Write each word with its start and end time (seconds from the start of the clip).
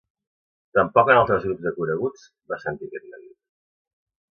Tampoc 0.77 1.11
en 1.15 1.19
altres 1.21 1.45
grups 1.49 1.63
de 1.67 1.75
coneguts 1.77 2.27
va 2.55 2.61
sentir 2.67 2.93
aquest 2.93 3.11
neguit. 3.15 3.41